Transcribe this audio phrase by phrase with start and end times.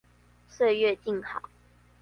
[0.49, 1.47] 歲月靜好